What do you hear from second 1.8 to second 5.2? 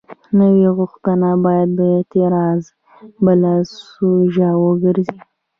اعتراض بله سوژه وګرځي.